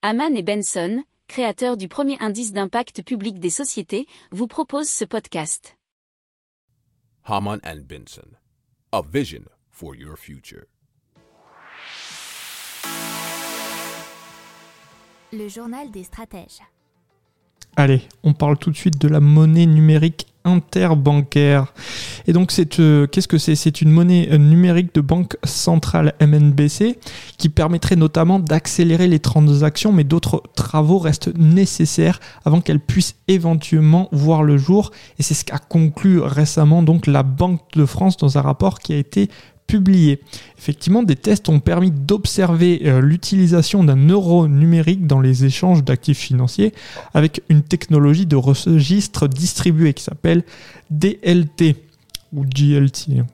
Haman 0.00 0.36
et 0.36 0.44
Benson, 0.44 1.02
créateurs 1.26 1.76
du 1.76 1.88
premier 1.88 2.16
indice 2.20 2.52
d'impact 2.52 3.02
public 3.02 3.40
des 3.40 3.50
sociétés, 3.50 4.06
vous 4.30 4.46
proposent 4.46 4.88
ce 4.88 5.04
podcast. 5.04 5.76
Haman 7.24 7.58
and 7.64 7.80
Benson, 7.84 8.36
a 8.92 9.02
vision 9.02 9.42
for 9.72 9.96
your 9.96 10.16
future. 10.16 10.66
Le 15.32 15.48
journal 15.48 15.90
des 15.90 16.04
stratèges. 16.04 16.62
Allez, 17.74 18.02
on 18.22 18.34
parle 18.34 18.56
tout 18.56 18.70
de 18.70 18.76
suite 18.76 19.00
de 19.00 19.08
la 19.08 19.18
monnaie 19.18 19.66
numérique 19.66 20.28
interbancaire. 20.44 21.74
Et 22.28 22.34
donc, 22.34 22.52
c'est 22.52 22.78
euh, 22.78 23.06
qu'est-ce 23.06 23.26
que 23.26 23.38
c'est? 23.38 23.56
C'est 23.56 23.80
une 23.80 23.90
monnaie 23.90 24.28
euh, 24.30 24.36
numérique 24.36 24.94
de 24.94 25.00
banque 25.00 25.38
centrale 25.44 26.12
MNBC 26.20 26.98
qui 27.38 27.48
permettrait 27.48 27.96
notamment 27.96 28.38
d'accélérer 28.38 29.08
les 29.08 29.18
transactions, 29.18 29.92
mais 29.92 30.04
d'autres 30.04 30.42
travaux 30.54 30.98
restent 30.98 31.34
nécessaires 31.38 32.20
avant 32.44 32.60
qu'elle 32.60 32.80
puisse 32.80 33.16
éventuellement 33.28 34.10
voir 34.12 34.42
le 34.42 34.58
jour. 34.58 34.90
Et 35.18 35.22
c'est 35.22 35.32
ce 35.32 35.46
qu'a 35.46 35.58
conclu 35.58 36.20
récemment 36.20 36.82
donc 36.82 37.06
la 37.06 37.22
Banque 37.22 37.62
de 37.74 37.86
France 37.86 38.18
dans 38.18 38.36
un 38.36 38.42
rapport 38.42 38.80
qui 38.80 38.92
a 38.92 38.98
été 38.98 39.30
publié. 39.66 40.20
Effectivement, 40.58 41.02
des 41.02 41.16
tests 41.16 41.48
ont 41.48 41.60
permis 41.60 41.90
d'observer 41.90 42.82
euh, 42.84 43.00
l'utilisation 43.00 43.84
d'un 43.84 44.08
euro 44.08 44.48
numérique 44.48 45.06
dans 45.06 45.20
les 45.20 45.46
échanges 45.46 45.82
d'actifs 45.82 46.18
financiers 46.18 46.74
avec 47.14 47.42
une 47.48 47.62
technologie 47.62 48.26
de 48.26 48.36
registre 48.36 49.28
distribué 49.28 49.94
qui 49.94 50.04
s'appelle 50.04 50.42
DLT 50.90 51.87
ou 52.32 52.44
GLT 52.44 53.24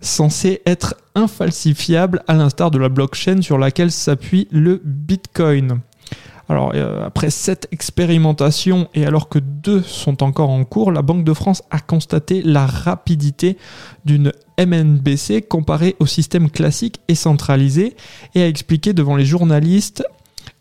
censé 0.00 0.62
être 0.66 0.96
infalsifiable 1.14 2.22
à 2.26 2.34
l'instar 2.34 2.70
de 2.70 2.78
la 2.78 2.88
blockchain 2.88 3.42
sur 3.42 3.58
laquelle 3.58 3.90
s'appuie 3.90 4.48
le 4.50 4.80
Bitcoin. 4.84 5.80
Alors, 6.48 6.72
euh, 6.74 7.06
après 7.06 7.30
cette 7.30 7.68
expérimentation 7.70 8.88
et 8.92 9.06
alors 9.06 9.28
que 9.28 9.38
deux 9.38 9.82
sont 9.82 10.24
encore 10.24 10.50
en 10.50 10.64
cours, 10.64 10.90
la 10.90 11.02
Banque 11.02 11.22
de 11.22 11.32
France 11.32 11.62
a 11.70 11.78
constaté 11.78 12.42
la 12.42 12.66
rapidité 12.66 13.56
d'une 14.04 14.32
MNBC 14.58 15.42
comparée 15.42 15.94
au 16.00 16.06
système 16.06 16.50
classique 16.50 17.00
et 17.06 17.14
centralisé 17.14 17.94
et 18.34 18.42
a 18.42 18.48
expliqué 18.48 18.92
devant 18.92 19.14
les 19.14 19.24
journalistes 19.24 20.02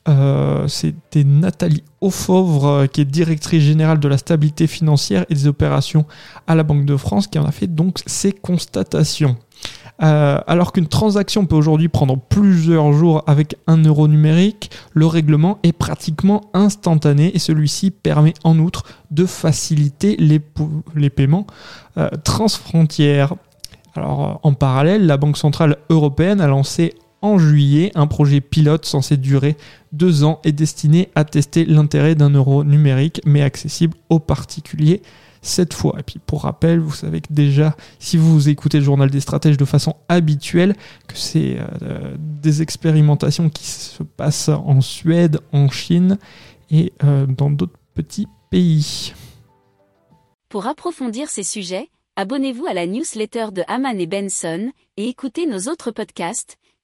euh, 0.09 0.67
c'était 0.67 1.23
Nathalie 1.23 1.83
Aufovre, 2.01 2.65
euh, 2.65 2.87
qui 2.87 3.01
est 3.01 3.05
directrice 3.05 3.63
générale 3.63 3.99
de 3.99 4.07
la 4.07 4.17
stabilité 4.17 4.65
financière 4.65 5.25
et 5.29 5.35
des 5.35 5.47
opérations 5.47 6.05
à 6.47 6.55
la 6.55 6.63
Banque 6.63 6.85
de 6.85 6.97
France, 6.97 7.27
qui 7.27 7.37
en 7.37 7.45
a 7.45 7.51
fait 7.51 7.67
donc 7.67 7.99
ces 8.05 8.31
constatations. 8.31 9.37
Euh, 10.01 10.39
alors 10.47 10.71
qu'une 10.71 10.87
transaction 10.87 11.45
peut 11.45 11.55
aujourd'hui 11.55 11.89
prendre 11.89 12.17
plusieurs 12.17 12.93
jours 12.93 13.23
avec 13.27 13.57
un 13.67 13.77
euro 13.83 14.07
numérique, 14.07 14.71
le 14.93 15.05
règlement 15.05 15.59
est 15.63 15.73
pratiquement 15.73 16.49
instantané 16.53 17.35
et 17.35 17.39
celui-ci 17.39 17.91
permet 17.91 18.33
en 18.43 18.57
outre 18.59 18.83
de 19.11 19.25
faciliter 19.25 20.15
les, 20.17 21.09
paiements 21.09 21.45
transfrontières. 22.23 23.35
Alors, 23.95 24.39
en 24.43 24.53
parallèle, 24.53 25.05
la 25.05 25.17
Banque 25.17 25.37
Centrale 25.37 25.75
Européenne 25.89 26.39
a 26.39 26.47
lancé 26.47 26.93
en 27.21 27.37
juillet 27.37 27.91
un 27.95 28.07
projet 28.07 28.41
pilote 28.41 28.85
censé 28.85 29.17
durer 29.17 29.57
deux 29.91 30.23
ans 30.23 30.39
et 30.43 30.51
destiné 30.51 31.09
à 31.15 31.23
tester 31.23 31.65
l'intérêt 31.65 32.15
d'un 32.15 32.29
euro 32.29 32.63
numérique 32.63 33.21
mais 33.25 33.41
accessible 33.41 33.95
aux 34.09 34.19
particuliers 34.19 35.01
cette 35.41 35.73
fois. 35.73 35.95
Et 35.99 36.03
puis 36.03 36.19
pour 36.19 36.43
rappel, 36.43 36.79
vous 36.79 36.93
savez 36.93 37.21
que 37.21 37.31
déjà, 37.31 37.75
si 37.99 38.17
vous 38.17 38.49
écoutez 38.49 38.79
le 38.79 38.83
journal 38.83 39.09
des 39.09 39.19
stratèges 39.19 39.57
de 39.57 39.65
façon 39.65 39.95
habituelle, 40.07 40.75
que 41.07 41.15
c'est 41.17 41.57
euh, 41.81 42.15
des 42.19 42.61
expérimentations 42.61 43.49
qui 43.49 43.65
se 43.65 44.03
passent 44.03 44.49
en 44.49 44.81
Suède, 44.81 45.39
en 45.51 45.69
Chine 45.69 46.17
et 46.71 46.93
euh, 47.03 47.25
dans 47.25 47.49
d'autres 47.49 47.79
petits 47.93 48.27
pays. 48.49 49.13
Pour 50.49 50.67
approfondir 50.67 51.29
ces 51.29 51.43
sujets, 51.43 51.89
abonnez-vous 52.15 52.65
à 52.65 52.73
la 52.73 52.87
newsletter 52.87 53.47
de 53.53 53.63
Haman 53.67 53.99
et 53.99 54.07
Benson 54.07 54.71
et 54.97 55.07
écoutez 55.07 55.45
nos 55.45 55.71
autres 55.71 55.91
podcasts 55.91 56.57